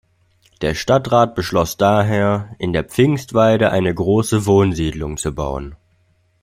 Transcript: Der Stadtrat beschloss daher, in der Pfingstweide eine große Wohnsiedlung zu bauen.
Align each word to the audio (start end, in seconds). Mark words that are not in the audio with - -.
Der 0.61 0.73
Stadtrat 0.73 1.35
beschloss 1.35 1.77
daher, 1.77 2.55
in 2.57 2.73
der 2.73 2.85
Pfingstweide 2.85 3.69
eine 3.69 3.93
große 3.93 4.47
Wohnsiedlung 4.47 5.17
zu 5.17 5.31
bauen. 5.31 5.75